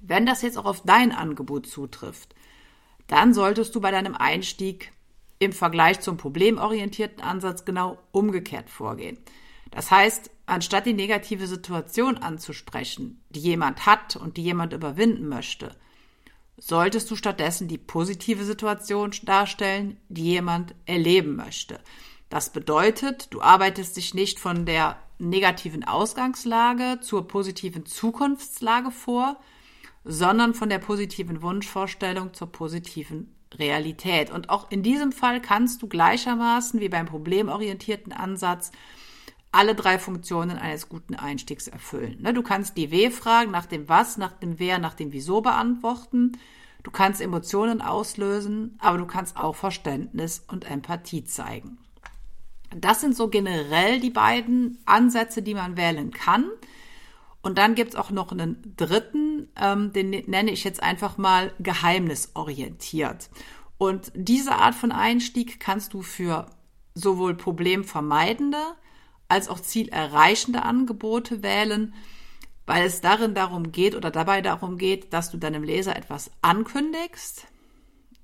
Wenn 0.00 0.26
das 0.26 0.42
jetzt 0.42 0.58
auch 0.58 0.64
auf 0.64 0.82
dein 0.82 1.12
Angebot 1.12 1.66
zutrifft, 1.66 2.34
dann 3.06 3.34
solltest 3.34 3.74
du 3.74 3.80
bei 3.80 3.90
deinem 3.90 4.14
Einstieg 4.14 4.92
im 5.42 5.52
Vergleich 5.52 6.00
zum 6.00 6.16
problemorientierten 6.16 7.20
Ansatz 7.20 7.64
genau 7.64 7.98
umgekehrt 8.12 8.70
vorgehen. 8.70 9.18
Das 9.72 9.90
heißt, 9.90 10.30
anstatt 10.46 10.86
die 10.86 10.92
negative 10.92 11.48
Situation 11.48 12.16
anzusprechen, 12.18 13.20
die 13.30 13.40
jemand 13.40 13.86
hat 13.86 14.14
und 14.14 14.36
die 14.36 14.42
jemand 14.42 14.72
überwinden 14.72 15.28
möchte, 15.28 15.74
solltest 16.58 17.10
du 17.10 17.16
stattdessen 17.16 17.66
die 17.66 17.78
positive 17.78 18.44
Situation 18.44 19.12
darstellen, 19.24 19.96
die 20.08 20.24
jemand 20.24 20.76
erleben 20.86 21.34
möchte. 21.34 21.80
Das 22.28 22.52
bedeutet, 22.52 23.34
du 23.34 23.40
arbeitest 23.40 23.96
dich 23.96 24.14
nicht 24.14 24.38
von 24.38 24.64
der 24.64 24.96
negativen 25.18 25.82
Ausgangslage 25.84 27.00
zur 27.00 27.26
positiven 27.26 27.84
Zukunftslage 27.84 28.92
vor, 28.92 29.40
sondern 30.04 30.54
von 30.54 30.68
der 30.68 30.78
positiven 30.78 31.42
Wunschvorstellung 31.42 32.32
zur 32.32 32.52
positiven 32.52 33.34
Realität. 33.58 34.30
Und 34.30 34.50
auch 34.50 34.70
in 34.70 34.82
diesem 34.82 35.12
Fall 35.12 35.40
kannst 35.40 35.82
du 35.82 35.88
gleichermaßen 35.88 36.80
wie 36.80 36.88
beim 36.88 37.06
problemorientierten 37.06 38.12
Ansatz 38.12 38.72
alle 39.52 39.74
drei 39.74 39.98
Funktionen 39.98 40.56
eines 40.56 40.88
guten 40.88 41.14
Einstiegs 41.14 41.68
erfüllen. 41.68 42.22
Ne, 42.22 42.32
du 42.32 42.42
kannst 42.42 42.76
die 42.76 42.90
W-Fragen 42.90 43.50
nach 43.50 43.66
dem 43.66 43.88
Was, 43.88 44.16
nach 44.16 44.32
dem 44.32 44.58
Wer, 44.58 44.78
nach 44.78 44.94
dem 44.94 45.12
Wieso 45.12 45.42
beantworten. 45.42 46.32
Du 46.82 46.90
kannst 46.90 47.20
Emotionen 47.20 47.82
auslösen, 47.82 48.76
aber 48.80 48.98
du 48.98 49.06
kannst 49.06 49.36
auch 49.36 49.54
Verständnis 49.54 50.42
und 50.48 50.68
Empathie 50.68 51.24
zeigen. 51.24 51.78
Das 52.74 53.02
sind 53.02 53.14
so 53.14 53.28
generell 53.28 54.00
die 54.00 54.10
beiden 54.10 54.78
Ansätze, 54.86 55.42
die 55.42 55.54
man 55.54 55.76
wählen 55.76 56.10
kann. 56.10 56.46
Und 57.42 57.58
dann 57.58 57.74
gibt's 57.74 57.96
auch 57.96 58.10
noch 58.10 58.30
einen 58.30 58.74
dritten, 58.76 59.48
ähm, 59.60 59.92
den 59.92 60.10
nenne 60.10 60.52
ich 60.52 60.62
jetzt 60.64 60.82
einfach 60.82 61.18
mal 61.18 61.52
geheimnisorientiert. 61.58 63.30
Und 63.78 64.12
diese 64.14 64.54
Art 64.54 64.76
von 64.76 64.92
Einstieg 64.92 65.58
kannst 65.58 65.92
du 65.92 66.02
für 66.02 66.46
sowohl 66.94 67.34
problemvermeidende 67.34 68.58
als 69.28 69.48
auch 69.48 69.58
zielerreichende 69.58 70.62
Angebote 70.62 71.42
wählen, 71.42 71.94
weil 72.64 72.86
es 72.86 73.00
darin 73.00 73.34
darum 73.34 73.72
geht 73.72 73.96
oder 73.96 74.10
dabei 74.10 74.40
darum 74.40 74.78
geht, 74.78 75.12
dass 75.12 75.30
du 75.30 75.36
deinem 75.36 75.64
Leser 75.64 75.96
etwas 75.96 76.30
ankündigst, 76.42 77.48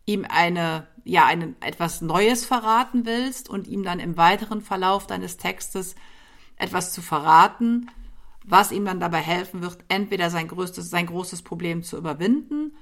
ihm 0.05 0.25
eine, 0.29 0.87
ja, 1.05 1.27
einen, 1.27 1.57
etwas 1.61 2.03
Neues 2.03 2.47
verraten 2.47 3.05
willst 3.05 3.49
und 3.49 3.67
ihm 3.67 3.83
dann 3.83 3.99
im 3.99 4.17
weiteren 4.17 4.61
Verlauf 4.61 5.07
deines 5.07 5.39
Textes 5.39 5.97
etwas 6.57 6.93
zu 6.93 7.03
verraten, 7.03 7.91
was 8.51 8.73
ihm 8.73 8.85
dann 8.85 9.01
dabei 9.01 9.19
helfen 9.19 9.63
wird, 9.63 9.79
entweder 9.89 10.31
sein 10.31 10.49
größtes, 10.49 10.91
sein 10.91 11.07
großes 11.07 11.43
Problem 11.43 11.83
zu 11.83 11.97
überwinden 11.97 12.77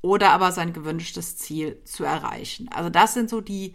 oder 0.00 0.32
aber 0.32 0.52
sein 0.52 0.72
gewünschtes 0.72 1.36
Ziel 1.36 1.80
zu 1.84 2.04
erreichen. 2.04 2.68
Also 2.68 2.90
das 2.90 3.14
sind 3.14 3.30
so 3.30 3.40
die 3.40 3.74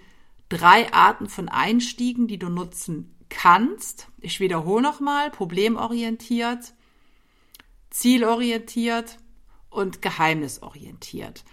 drei 0.50 0.92
Arten 0.94 1.30
von 1.30 1.50
Einstiegen, 1.50 2.28
die 2.28 2.40
du 2.40 2.50
nutzen 2.50 3.16
kannst. 3.30 4.08
Ich 4.20 4.40
wiederhole 4.40 4.82
nochmal, 4.82 5.30
problemorientiert, 5.32 6.74
zielorientiert 7.90 9.18
und 9.70 10.02
geheimnisorientiert. 10.02 11.44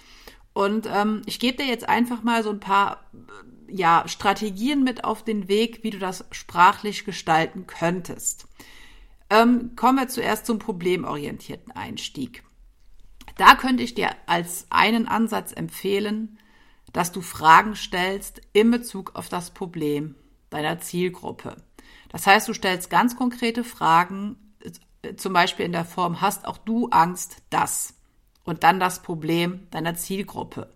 Und 0.53 0.87
ähm, 0.87 1.23
ich 1.26 1.41
gebe 1.41 1.59
dir 1.59 1.67
jetzt 1.67 1.88
einfach 1.88 2.23
mal 2.23 2.43
so 2.43 2.50
ein 2.50 2.61
paar 2.61 3.05
ja, 3.69 4.05
Strategien 4.07 4.85
mit 4.85 5.05
auf 5.05 5.25
den 5.25 5.49
Weg, 5.49 5.83
wie 5.83 5.91
du 5.91 5.99
das 5.99 6.25
sprachlich 6.31 7.05
gestalten 7.05 7.67
könntest. 7.67 8.47
Ähm, 9.31 9.75
kommen 9.76 9.99
wir 9.99 10.09
zuerst 10.09 10.47
zum 10.47 10.59
problemorientierten 10.59 11.73
Einstieg. 11.73 12.45
Da 13.37 13.54
könnte 13.54 13.83
ich 13.83 13.95
dir 13.95 14.11
als 14.26 14.66
einen 14.71 15.09
Ansatz 15.09 15.52
empfehlen, 15.52 16.38
dass 16.93 17.11
du 17.11 17.21
Fragen 17.21 17.75
stellst 17.75 18.40
in 18.52 18.71
Bezug 18.71 19.16
auf 19.16 19.28
das 19.28 19.50
Problem 19.50 20.14
deiner 20.50 20.78
Zielgruppe. 20.78 21.57
Das 22.11 22.26
heißt, 22.26 22.49
du 22.49 22.54
stellst 22.54 22.90
ganz 22.90 23.16
konkrete 23.16 23.64
Fragen, 23.64 24.37
zum 25.16 25.33
Beispiel 25.33 25.66
in 25.66 25.73
der 25.73 25.85
Form, 25.85 26.21
hast 26.21 26.47
auch 26.47 26.59
du 26.59 26.88
Angst, 26.88 27.38
dass? 27.50 27.95
Und 28.45 28.62
dann 28.62 28.78
das 28.78 29.02
Problem 29.02 29.66
deiner 29.71 29.95
Zielgruppe. 29.95 30.71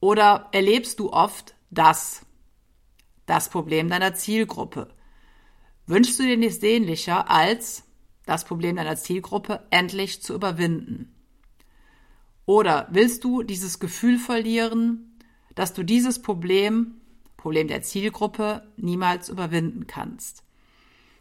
Oder 0.00 0.48
erlebst 0.52 0.98
du 1.00 1.12
oft 1.12 1.54
das? 1.70 2.24
Das 3.26 3.50
Problem 3.50 3.88
deiner 3.88 4.14
Zielgruppe. 4.14 4.88
Wünschst 5.88 6.18
du 6.18 6.24
dir 6.24 6.36
nichts 6.36 6.60
sehnlicher, 6.60 7.30
als 7.30 7.82
das 8.26 8.44
Problem 8.44 8.76
deiner 8.76 8.96
Zielgruppe 8.96 9.66
endlich 9.70 10.20
zu 10.20 10.34
überwinden? 10.34 11.14
Oder 12.44 12.88
willst 12.90 13.24
du 13.24 13.42
dieses 13.42 13.80
Gefühl 13.80 14.18
verlieren, 14.18 15.18
dass 15.54 15.72
du 15.72 15.82
dieses 15.82 16.20
Problem, 16.20 17.00
Problem 17.38 17.68
der 17.68 17.80
Zielgruppe, 17.80 18.68
niemals 18.76 19.30
überwinden 19.30 19.86
kannst? 19.86 20.42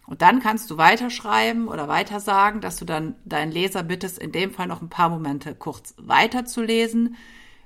Und 0.05 0.21
dann 0.21 0.41
kannst 0.41 0.69
du 0.69 0.77
weiterschreiben 0.77 1.69
oder 1.69 1.87
weiter 1.87 2.19
sagen, 2.19 2.59
dass 2.59 2.75
du 2.75 2.83
dann 2.83 3.15
deinen 3.23 3.53
Leser 3.53 3.83
bittest, 3.83 4.19
in 4.19 4.33
dem 4.33 4.51
Fall 4.51 4.67
noch 4.67 4.81
ein 4.81 4.89
paar 4.89 5.07
Momente 5.07 5.55
kurz 5.55 5.95
weiterzulesen, 5.97 7.15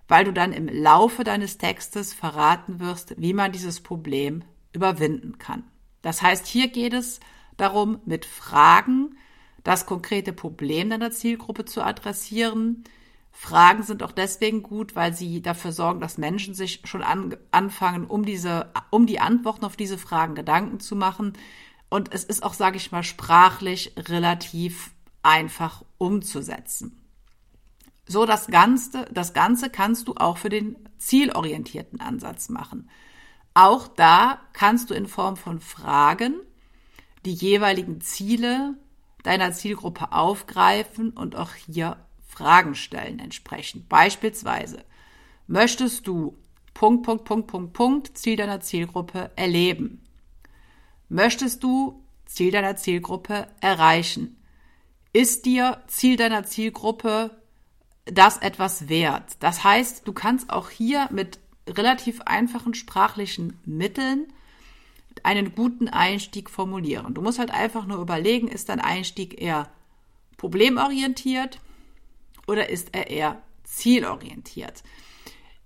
weil 0.07 0.23
du 0.23 0.33
dann 0.33 0.53
im 0.53 0.67
Laufe 0.67 1.23
deines 1.23 1.57
Textes 1.57 2.13
verraten 2.13 2.79
wirst, 2.79 3.19
wie 3.19 3.33
man 3.33 3.51
dieses 3.51 3.79
Problem 3.79 4.43
überwinden 4.71 5.39
kann. 5.39 5.63
Das 6.01 6.21
heißt, 6.21 6.47
hier 6.47 6.67
geht 6.69 6.93
es 6.93 7.19
darum, 7.57 7.99
mit 8.05 8.25
Fragen 8.25 9.17
das 9.63 9.85
konkrete 9.85 10.33
Problem 10.33 10.89
deiner 10.89 11.11
Zielgruppe 11.11 11.65
zu 11.65 11.83
adressieren. 11.83 12.83
Fragen 13.31 13.83
sind 13.83 14.03
auch 14.03 14.11
deswegen 14.11 14.63
gut, 14.63 14.95
weil 14.95 15.13
sie 15.13 15.41
dafür 15.41 15.71
sorgen, 15.71 15.99
dass 15.99 16.17
Menschen 16.17 16.53
sich 16.53 16.81
schon 16.85 17.03
an, 17.03 17.37
anfangen, 17.51 18.05
um 18.05 18.25
diese, 18.25 18.71
um 18.89 19.05
die 19.05 19.19
Antworten 19.19 19.65
auf 19.65 19.77
diese 19.77 19.97
Fragen 19.97 20.35
Gedanken 20.35 20.79
zu 20.79 20.95
machen 20.95 21.33
und 21.91 22.13
es 22.13 22.23
ist 22.23 22.43
auch, 22.43 22.53
sage 22.53 22.77
ich 22.77 22.93
mal, 22.93 23.03
sprachlich 23.03 23.93
relativ 23.97 24.91
einfach 25.23 25.83
umzusetzen. 25.97 26.97
So 28.07 28.25
das 28.25 28.47
Ganze, 28.47 29.05
das 29.11 29.33
Ganze 29.33 29.69
kannst 29.69 30.07
du 30.07 30.15
auch 30.15 30.37
für 30.37 30.47
den 30.47 30.77
zielorientierten 30.97 31.99
Ansatz 31.99 32.47
machen. 32.47 32.89
Auch 33.53 33.87
da 33.87 34.39
kannst 34.53 34.89
du 34.89 34.93
in 34.93 35.07
Form 35.07 35.37
von 35.37 35.59
Fragen 35.59 36.35
die 37.25 37.33
jeweiligen 37.33 38.01
Ziele 38.01 38.75
deiner 39.23 39.51
Zielgruppe 39.51 40.11
aufgreifen 40.11 41.11
und 41.11 41.35
auch 41.35 41.53
hier 41.53 41.97
Fragen 42.27 42.75
stellen 42.75 43.19
entsprechend. 43.19 43.89
Beispielsweise, 43.89 44.83
möchtest 45.47 46.07
du 46.07 46.37
Punkt, 46.73 47.03
Punkt, 47.03 47.25
Punkt, 47.25 47.47
Punkt, 47.47 47.73
Punkt 47.73 48.17
Ziel 48.17 48.37
deiner 48.37 48.61
Zielgruppe 48.61 49.31
erleben? 49.35 50.01
möchtest 51.11 51.61
du 51.63 52.01
Ziel 52.25 52.51
deiner 52.51 52.77
Zielgruppe 52.77 53.47
erreichen? 53.59 54.37
Ist 55.13 55.45
dir 55.45 55.83
Ziel 55.87 56.15
deiner 56.15 56.45
Zielgruppe 56.45 57.31
das 58.05 58.37
etwas 58.37 58.87
wert? 58.87 59.35
Das 59.41 59.63
heißt, 59.63 60.07
du 60.07 60.13
kannst 60.13 60.49
auch 60.49 60.69
hier 60.69 61.09
mit 61.11 61.39
relativ 61.67 62.21
einfachen 62.21 62.73
sprachlichen 62.73 63.59
Mitteln 63.65 64.31
einen 65.23 65.53
guten 65.55 65.87
Einstieg 65.87 66.49
formulieren. 66.49 67.13
Du 67.13 67.21
musst 67.21 67.39
halt 67.39 67.51
einfach 67.51 67.85
nur 67.85 67.99
überlegen, 67.99 68.47
ist 68.47 68.69
dein 68.69 68.79
Einstieg 68.79 69.41
eher 69.41 69.69
problemorientiert 70.37 71.59
oder 72.47 72.69
ist 72.69 72.89
er 72.93 73.09
eher 73.09 73.41
zielorientiert? 73.63 74.83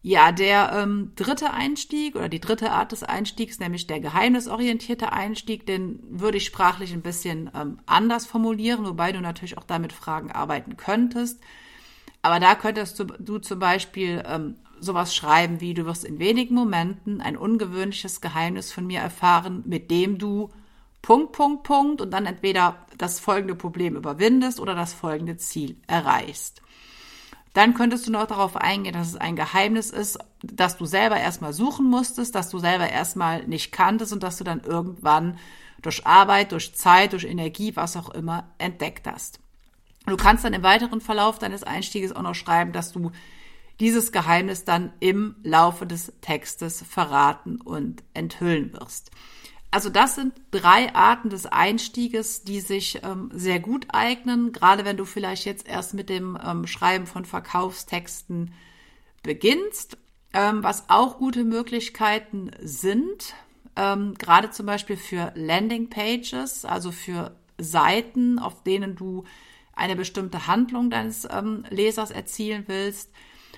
Ja, 0.02 0.32
der 0.32 0.72
ähm, 0.74 1.14
dritte 1.16 1.52
Einstieg 1.52 2.16
oder 2.16 2.30
die 2.30 2.40
dritte 2.40 2.72
Art 2.72 2.92
des 2.92 3.02
Einstiegs, 3.02 3.60
nämlich 3.60 3.88
der 3.88 4.00
geheimnisorientierte 4.00 5.12
Einstieg, 5.12 5.66
den 5.66 6.00
würde 6.08 6.38
ich 6.38 6.46
sprachlich 6.46 6.94
ein 6.94 7.02
bisschen 7.02 7.50
ähm, 7.56 7.80
anders 7.88 8.28
formulieren, 8.28 8.86
wobei 8.86 9.12
du 9.12 9.20
natürlich 9.20 9.58
auch 9.58 9.64
damit 9.64 9.94
Fragen 9.94 10.32
arbeiten 10.32 10.78
könntest. 10.78 11.40
Aber 12.22 12.40
da 12.40 12.54
könntest 12.54 13.00
du, 13.00 13.06
du 13.06 13.40
zum 13.40 13.58
Beispiel 13.58 14.22
ähm, 14.28 14.58
sowas 14.79 15.15
schreiben 15.15 15.62
wie, 15.62 15.74
du 15.74 15.86
wirst 15.86 16.05
in 16.05 16.20
wenigen 16.20 16.55
Momenten 16.55 17.22
ein 17.22 17.38
ungewöhnliches 17.38 18.22
Geheimnis 18.22 18.72
von 18.72 18.88
mir 18.88 19.00
erfahren, 19.00 19.63
mit 19.65 19.91
dem 19.91 20.17
du 20.17 20.50
Punkt, 21.01 21.34
Punkt, 21.34 21.63
Punkt 21.63 22.01
und 22.01 22.12
dann 22.12 22.25
entweder 22.25 22.86
das 22.98 23.20
folgende 23.20 23.55
Problem 23.55 23.96
überwindest 23.96 24.60
oder 24.60 24.74
das 24.74 24.94
folgende 24.94 25.38
Ziel 25.38 25.77
erreichst. 25.88 26.62
Dann 27.53 27.74
könntest 27.74 28.05
du 28.05 28.12
noch 28.12 28.27
darauf 28.27 28.58
eingehen, 28.58 28.94
dass 28.94 29.10
es 29.10 29.15
ein 29.15 29.36
Geheimnis 29.36 29.89
ist, 29.89 30.20
dass 30.44 30.77
du 30.77 30.86
selber 30.86 31.17
erstmal 31.17 31.53
suchen 31.53 31.86
musstest, 31.86 32.36
dass 32.36 32.50
du 32.50 32.60
selber 32.60 32.89
erstmal 32.89 33.48
nicht 33.48 33.72
kanntest 33.72 34.12
und 34.12 34.24
dass 34.24 34.38
du 34.38 34.44
dann 34.44 34.62
irgendwann 34.62 35.38
durch 35.82 36.05
Arbeit, 36.05 36.51
durch 36.51 36.75
Zeit, 36.75 37.13
durch 37.13 37.24
Energie, 37.24 37.75
was 37.75 37.96
auch 37.96 38.10
immer, 38.10 38.50
entdeckt 38.58 39.08
hast. 39.08 39.39
Du 40.05 40.17
kannst 40.17 40.44
dann 40.44 40.53
im 40.53 40.63
weiteren 40.63 41.01
Verlauf 41.01 41.39
deines 41.39 41.63
Einstieges 41.63 42.15
auch 42.15 42.24
noch 42.24 42.36
schreiben, 42.36 42.72
dass 42.72 42.91
du 42.91 43.12
dieses 43.79 44.12
Geheimnis 44.12 44.63
dann 44.63 44.94
im 45.00 45.36
Laufe 45.44 45.86
des 45.86 46.13
Textes 46.22 46.84
verraten 46.88 47.60
und 47.60 48.03
enthüllen 48.13 48.74
wirst. 48.74 49.12
Also 49.72 49.89
das 49.89 50.15
sind 50.15 50.34
drei 50.51 50.96
Arten 50.96 51.29
des 51.29 51.46
Einstieges, 51.46 52.44
die 52.44 52.62
sich 52.62 53.01
ähm, 53.03 53.29
sehr 53.34 53.60
gut 53.60 53.88
eignen, 53.89 54.53
gerade 54.53 54.86
wenn 54.86 54.96
du 54.96 55.03
vielleicht 55.03 55.46
jetzt 55.46 55.67
erst 55.67 55.94
mit 55.94 56.10
dem 56.10 56.38
ähm, 56.41 56.65
Schreiben 56.65 57.08
von 57.08 57.25
Verkaufstexten 57.25 58.53
beginnst. 59.22 59.98
Ähm, 60.32 60.63
was 60.63 60.89
auch 60.89 61.17
gute 61.17 61.44
Möglichkeiten 61.44 62.51
sind, 62.62 63.34
ähm, 63.75 64.13
gerade 64.17 64.50
zum 64.51 64.65
Beispiel 64.65 64.98
für 64.98 65.34
Landingpages, 65.36 66.63
also 66.63 66.91
für 66.91 67.36
Seiten, 67.58 68.39
auf 68.39 68.63
denen 68.63 68.96
du 68.96 69.25
eine 69.75 69.96
bestimmte 69.96 70.48
Handlung 70.48 70.89
deines 70.89 71.27
ähm, 71.29 71.65
Lesers 71.70 72.12
erzielen 72.12 72.63
willst, 72.67 73.12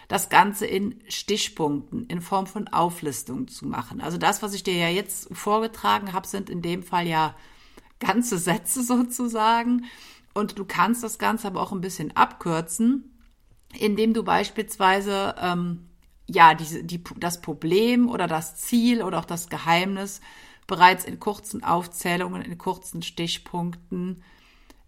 das 0.08 0.30
Ganze 0.30 0.66
in 0.66 1.02
Stichpunkten 1.10 2.06
in 2.08 2.22
Form 2.22 2.48
von 2.48 2.68
Auflistungen 2.70 3.48
zu 3.48 3.66
machen. 3.66 4.00
Also 4.00 4.18
das, 4.18 4.42
was 4.42 4.54
ich 4.54 4.64
dir 4.64 4.76
ja 4.76 4.88
jetzt 4.88 5.28
vorgetragen 5.36 6.14
habe, 6.14 6.28
sind 6.28 6.50
in 6.50 6.62
dem 6.62 6.84
Fall 6.84 7.08
ja 7.08 7.36
ganze 8.00 8.38
Sätze 8.38 8.84
sozusagen. 8.84 9.86
Und 10.34 10.60
du 10.60 10.66
kannst 10.66 11.04
das 11.04 11.18
Ganze 11.18 11.48
aber 11.48 11.62
auch 11.62 11.72
ein 11.72 11.82
bisschen 11.82 12.16
abkürzen, 12.16 13.18
indem 13.78 14.14
du 14.14 14.24
beispielsweise 14.24 15.36
ähm, 15.42 15.90
ja 16.28 16.54
diese, 16.54 16.84
die, 16.84 17.04
das 17.18 17.42
Problem 17.42 18.10
oder 18.10 18.28
das 18.28 18.56
Ziel 18.56 19.02
oder 19.02 19.20
auch 19.20 19.26
das 19.26 19.50
Geheimnis 19.50 20.22
bereits 20.68 21.06
in 21.06 21.20
kurzen 21.20 21.64
Aufzählungen, 21.64 22.42
in 22.42 22.58
kurzen 22.58 23.02
Stichpunkten 23.02 24.24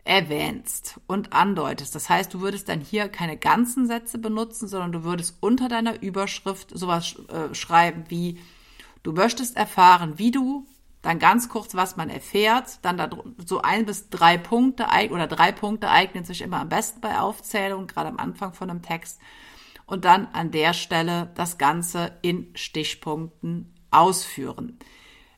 erwähnst 0.09 0.99
und 1.05 1.33
andeutest. 1.33 1.93
Das 1.93 2.09
heißt, 2.09 2.33
du 2.33 2.41
würdest 2.41 2.67
dann 2.67 2.81
hier 2.81 3.09
keine 3.09 3.37
ganzen 3.37 3.85
Sätze 3.85 4.17
benutzen, 4.17 4.67
sondern 4.67 4.91
du 4.91 5.03
würdest 5.03 5.37
unter 5.39 5.69
deiner 5.69 6.01
Überschrift 6.01 6.75
sowas 6.75 7.15
äh, 7.27 7.53
schreiben 7.53 8.05
wie, 8.07 8.39
du 9.03 9.11
möchtest 9.11 9.55
erfahren, 9.55 10.17
wie 10.17 10.31
du, 10.31 10.65
dann 11.03 11.19
ganz 11.19 11.47
kurz, 11.47 11.75
was 11.75 11.95
man 11.95 12.09
erfährt, 12.09 12.79
dann 12.81 12.97
da, 12.97 13.07
so 13.45 13.61
ein 13.61 13.85
bis 13.85 14.09
drei 14.09 14.39
Punkte 14.39 14.87
oder 15.11 15.27
drei 15.27 15.51
Punkte 15.51 15.91
eignen 15.91 16.25
sich 16.25 16.41
immer 16.41 16.59
am 16.59 16.69
besten 16.69 17.01
bei 17.01 17.19
Aufzählung, 17.19 17.85
gerade 17.85 18.09
am 18.09 18.17
Anfang 18.17 18.53
von 18.53 18.71
einem 18.71 18.81
Text. 18.81 19.19
Und 19.85 20.05
dann 20.05 20.25
an 20.33 20.49
der 20.49 20.73
Stelle 20.73 21.31
das 21.35 21.59
Ganze 21.59 22.17
in 22.23 22.47
Stichpunkten 22.55 23.75
ausführen. 23.91 24.79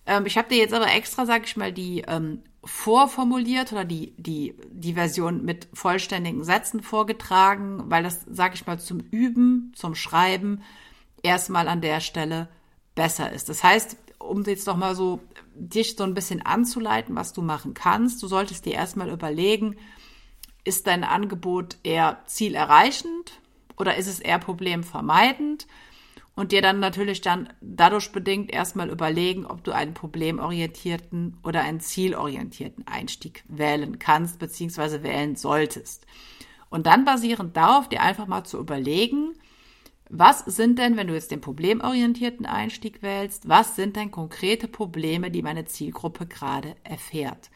Ähm, 0.06 0.26
ich 0.26 0.38
habe 0.38 0.48
dir 0.48 0.58
jetzt 0.58 0.74
aber 0.74 0.92
extra, 0.94 1.26
sage 1.26 1.44
ich 1.46 1.58
mal, 1.58 1.74
die 1.74 2.06
ähm, 2.08 2.42
vorformuliert 2.64 3.72
oder 3.72 3.86
die, 3.86 4.14
die, 4.18 4.56
die 4.72 4.94
Version 4.94 5.44
mit 5.44 5.68
vollständigen 5.74 6.44
Sätzen 6.44 6.84
vorgetragen, 6.84 7.84
weil 7.88 8.04
das, 8.04 8.26
sage 8.30 8.54
ich 8.56 8.68
mal, 8.68 8.80
zum 8.80 9.00
Üben, 9.00 9.72
zum 9.76 9.96
Schreiben 9.96 10.62
erstmal 11.24 11.68
an 11.68 11.82
der 11.82 12.00
Stelle 12.00 12.50
besser 12.94 13.32
ist. 13.32 13.50
Das 13.50 13.64
heißt, 13.64 13.98
um 14.20 14.44
jetzt 14.44 14.68
noch 14.68 14.78
mal 14.78 14.96
so 14.96 15.22
dich 15.56 15.96
so 15.96 16.04
ein 16.04 16.14
bisschen 16.14 16.46
anzuleiten, 16.46 17.16
was 17.16 17.34
du 17.34 17.42
machen 17.42 17.74
kannst. 17.74 18.22
Du 18.22 18.28
solltest 18.28 18.66
dir 18.66 18.74
erstmal 18.74 19.10
überlegen, 19.10 19.78
ist 20.64 20.86
dein 20.86 21.04
Angebot 21.04 21.78
eher 21.84 22.22
zielerreichend 22.28 23.40
oder 23.78 23.98
ist 23.98 24.08
es 24.08 24.20
eher 24.20 24.38
problemvermeidend? 24.38 25.66
Und 26.36 26.52
dir 26.52 26.62
dann 26.62 26.80
natürlich 26.80 27.22
dann 27.22 27.50
dadurch 27.60 28.12
bedingt 28.12 28.52
erstmal 28.52 28.90
überlegen, 28.90 29.46
ob 29.46 29.64
du 29.64 29.74
einen 29.74 29.94
problemorientierten 29.94 31.38
oder 31.44 31.62
einen 31.62 31.82
zielorientierten 31.82 32.88
Einstieg 32.88 33.44
wählen 33.48 34.00
kannst 34.00 34.40
bzw. 34.40 35.04
wählen 35.04 35.36
solltest. 35.36 36.06
Und 36.70 36.88
dann 36.88 37.04
basierend 37.04 37.58
darauf 37.58 37.90
dir 37.90 38.02
einfach 38.02 38.28
mal 38.28 38.46
zu 38.46 38.58
überlegen, 38.58 39.34
was 40.14 40.40
sind 40.40 40.78
denn, 40.78 40.98
wenn 40.98 41.08
du 41.08 41.14
jetzt 41.14 41.32
den 41.32 41.40
problemorientierten 41.40 42.46
Einstieg 42.46 43.02
wählst, 43.02 43.48
was 43.48 43.78
sind 43.78 43.96
denn 43.96 44.12
konkrete 44.12 44.68
Probleme, 44.68 45.32
die 45.32 45.42
meine 45.42 45.66
Zielgruppe 45.66 46.26
gerade 46.28 46.76
erfährt? 46.84 47.50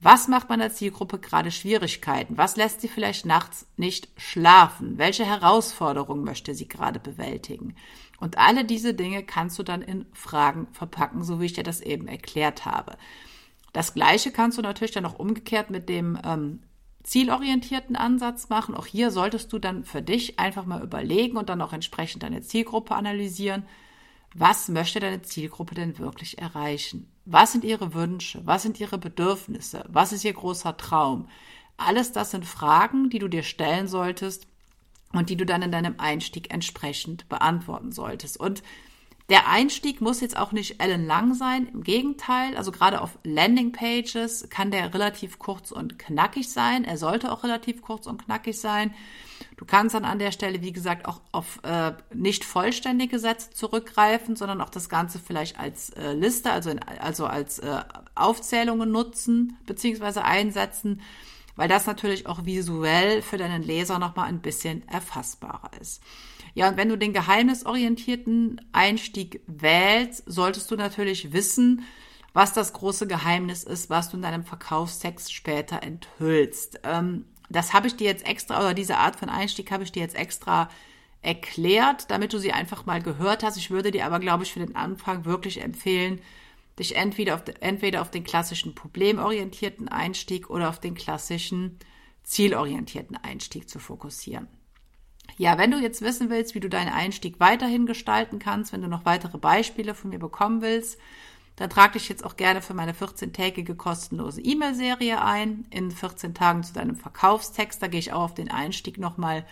Was 0.00 0.28
macht 0.28 0.48
meiner 0.48 0.70
Zielgruppe 0.70 1.18
gerade 1.18 1.50
Schwierigkeiten? 1.50 2.38
Was 2.38 2.56
lässt 2.56 2.80
sie 2.80 2.88
vielleicht 2.88 3.26
nachts 3.26 3.66
nicht 3.76 4.08
schlafen? 4.16 4.96
Welche 4.96 5.26
Herausforderungen 5.26 6.24
möchte 6.24 6.54
sie 6.54 6.68
gerade 6.68 7.00
bewältigen? 7.00 7.74
Und 8.20 8.38
alle 8.38 8.64
diese 8.64 8.94
Dinge 8.94 9.22
kannst 9.22 9.58
du 9.58 9.62
dann 9.62 9.82
in 9.82 10.06
Fragen 10.12 10.66
verpacken, 10.72 11.22
so 11.22 11.40
wie 11.40 11.46
ich 11.46 11.52
dir 11.52 11.62
das 11.62 11.80
eben 11.80 12.08
erklärt 12.08 12.64
habe. 12.64 12.96
Das 13.72 13.94
Gleiche 13.94 14.32
kannst 14.32 14.58
du 14.58 14.62
natürlich 14.62 14.92
dann 14.92 15.06
auch 15.06 15.18
umgekehrt 15.18 15.70
mit 15.70 15.88
dem 15.88 16.18
ähm, 16.24 16.60
zielorientierten 17.04 17.96
Ansatz 17.96 18.48
machen. 18.48 18.74
Auch 18.74 18.86
hier 18.86 19.10
solltest 19.10 19.52
du 19.52 19.58
dann 19.58 19.84
für 19.84 20.02
dich 20.02 20.38
einfach 20.38 20.66
mal 20.66 20.82
überlegen 20.82 21.36
und 21.36 21.48
dann 21.48 21.62
auch 21.62 21.72
entsprechend 21.72 22.22
deine 22.22 22.42
Zielgruppe 22.42 22.94
analysieren. 22.94 23.64
Was 24.34 24.68
möchte 24.68 25.00
deine 25.00 25.22
Zielgruppe 25.22 25.74
denn 25.74 25.98
wirklich 25.98 26.38
erreichen? 26.38 27.10
Was 27.24 27.52
sind 27.52 27.64
ihre 27.64 27.94
Wünsche? 27.94 28.42
Was 28.44 28.62
sind 28.62 28.80
ihre 28.80 28.98
Bedürfnisse? 28.98 29.84
Was 29.88 30.12
ist 30.12 30.24
ihr 30.24 30.32
großer 30.32 30.76
Traum? 30.76 31.28
Alles 31.76 32.12
das 32.12 32.32
sind 32.32 32.44
Fragen, 32.44 33.08
die 33.10 33.20
du 33.20 33.28
dir 33.28 33.42
stellen 33.42 33.86
solltest 33.86 34.46
und 35.12 35.30
die 35.30 35.36
du 35.36 35.46
dann 35.46 35.62
in 35.62 35.72
deinem 35.72 35.94
Einstieg 35.98 36.52
entsprechend 36.52 37.28
beantworten 37.28 37.92
solltest. 37.92 38.38
Und 38.38 38.62
der 39.28 39.46
Einstieg 39.46 40.00
muss 40.00 40.22
jetzt 40.22 40.38
auch 40.38 40.52
nicht 40.52 40.82
ellenlang 40.82 41.34
sein, 41.34 41.68
im 41.74 41.82
Gegenteil, 41.82 42.56
also 42.56 42.72
gerade 42.72 43.02
auf 43.02 43.18
Landingpages 43.24 44.48
kann 44.48 44.70
der 44.70 44.94
relativ 44.94 45.38
kurz 45.38 45.70
und 45.70 45.98
knackig 45.98 46.48
sein. 46.48 46.84
Er 46.84 46.96
sollte 46.96 47.30
auch 47.30 47.44
relativ 47.44 47.82
kurz 47.82 48.06
und 48.06 48.24
knackig 48.24 48.58
sein. 48.58 48.94
Du 49.58 49.66
kannst 49.66 49.94
dann 49.94 50.06
an 50.06 50.18
der 50.18 50.32
Stelle, 50.32 50.62
wie 50.62 50.72
gesagt, 50.72 51.06
auch 51.06 51.20
auf 51.30 51.60
äh, 51.62 51.92
nicht 52.14 52.42
vollständige 52.42 53.18
Sätze 53.18 53.50
zurückgreifen, 53.50 54.34
sondern 54.34 54.62
auch 54.62 54.70
das 54.70 54.88
Ganze 54.88 55.18
vielleicht 55.18 55.60
als 55.60 55.90
äh, 55.90 56.14
Liste, 56.14 56.50
also, 56.50 56.70
in, 56.70 56.78
also 56.78 57.26
als 57.26 57.58
äh, 57.58 57.82
Aufzählungen 58.14 58.90
nutzen 58.90 59.58
bzw. 59.66 60.20
einsetzen, 60.20 61.02
weil 61.58 61.68
das 61.68 61.86
natürlich 61.86 62.28
auch 62.28 62.44
visuell 62.44 63.20
für 63.20 63.36
deinen 63.36 63.64
Leser 63.64 63.98
nochmal 63.98 64.28
ein 64.28 64.40
bisschen 64.40 64.86
erfassbarer 64.86 65.72
ist. 65.80 66.00
Ja, 66.54 66.68
und 66.68 66.76
wenn 66.76 66.88
du 66.88 66.96
den 66.96 67.12
geheimnisorientierten 67.12 68.60
Einstieg 68.70 69.40
wählst, 69.48 70.22
solltest 70.26 70.70
du 70.70 70.76
natürlich 70.76 71.32
wissen, 71.32 71.84
was 72.32 72.52
das 72.52 72.72
große 72.74 73.08
Geheimnis 73.08 73.64
ist, 73.64 73.90
was 73.90 74.08
du 74.08 74.18
in 74.18 74.22
deinem 74.22 74.44
Verkaufstext 74.44 75.32
später 75.34 75.82
enthüllst. 75.82 76.78
Ähm, 76.84 77.24
das 77.50 77.72
habe 77.72 77.88
ich 77.88 77.96
dir 77.96 78.06
jetzt 78.06 78.24
extra, 78.24 78.60
oder 78.60 78.72
diese 78.72 78.98
Art 78.98 79.16
von 79.16 79.28
Einstieg 79.28 79.72
habe 79.72 79.82
ich 79.82 79.90
dir 79.90 80.02
jetzt 80.02 80.16
extra 80.16 80.68
erklärt, 81.22 82.08
damit 82.12 82.32
du 82.32 82.38
sie 82.38 82.52
einfach 82.52 82.86
mal 82.86 83.02
gehört 83.02 83.42
hast. 83.42 83.56
Ich 83.56 83.72
würde 83.72 83.90
dir 83.90 84.06
aber, 84.06 84.20
glaube 84.20 84.44
ich, 84.44 84.52
für 84.52 84.60
den 84.60 84.76
Anfang 84.76 85.24
wirklich 85.24 85.60
empfehlen, 85.60 86.20
dich 86.78 86.96
entweder 86.96 87.34
auf, 87.34 87.42
entweder 87.60 88.02
auf 88.02 88.10
den 88.10 88.24
klassischen 88.24 88.74
problemorientierten 88.74 89.88
Einstieg 89.88 90.50
oder 90.50 90.68
auf 90.68 90.80
den 90.80 90.94
klassischen 90.94 91.78
zielorientierten 92.22 93.16
Einstieg 93.16 93.68
zu 93.68 93.78
fokussieren. 93.78 94.48
Ja, 95.36 95.58
wenn 95.58 95.70
du 95.70 95.78
jetzt 95.78 96.02
wissen 96.02 96.30
willst, 96.30 96.54
wie 96.54 96.60
du 96.60 96.68
deinen 96.68 96.92
Einstieg 96.92 97.38
weiterhin 97.40 97.86
gestalten 97.86 98.38
kannst, 98.38 98.72
wenn 98.72 98.82
du 98.82 98.88
noch 98.88 99.04
weitere 99.04 99.38
Beispiele 99.38 99.94
von 99.94 100.10
mir 100.10 100.18
bekommen 100.18 100.62
willst, 100.62 100.98
dann 101.56 101.70
trag 101.70 101.92
dich 101.94 102.08
jetzt 102.08 102.24
auch 102.24 102.36
gerne 102.36 102.62
für 102.62 102.74
meine 102.74 102.92
14-tägige 102.92 103.74
kostenlose 103.74 104.40
E-Mail-Serie 104.40 105.20
ein, 105.20 105.66
in 105.70 105.90
14 105.90 106.32
Tagen 106.32 106.62
zu 106.62 106.72
deinem 106.72 106.94
Verkaufstext. 106.94 107.82
Da 107.82 107.88
gehe 107.88 107.98
ich 107.98 108.12
auch 108.12 108.22
auf 108.22 108.34
den 108.34 108.50
Einstieg 108.50 108.96
nochmal 108.96 109.44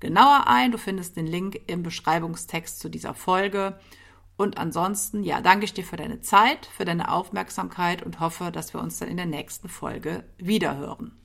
genauer 0.00 0.46
ein. 0.46 0.72
Du 0.72 0.78
findest 0.78 1.16
den 1.16 1.26
Link 1.26 1.60
im 1.66 1.82
Beschreibungstext 1.82 2.80
zu 2.80 2.88
dieser 2.88 3.12
Folge. 3.12 3.78
Und 4.36 4.58
ansonsten, 4.58 5.22
ja, 5.22 5.40
danke 5.40 5.64
ich 5.64 5.74
dir 5.74 5.84
für 5.84 5.96
deine 5.96 6.20
Zeit, 6.20 6.66
für 6.66 6.84
deine 6.84 7.10
Aufmerksamkeit 7.12 8.02
und 8.02 8.20
hoffe, 8.20 8.50
dass 8.50 8.74
wir 8.74 8.80
uns 8.80 8.98
dann 8.98 9.08
in 9.08 9.16
der 9.16 9.26
nächsten 9.26 9.68
Folge 9.68 10.24
wiederhören. 10.38 11.21